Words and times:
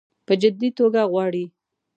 په 0.25 0.33
جدي 0.41 0.69
توګه 0.79 1.01
غواړي. 1.11 1.45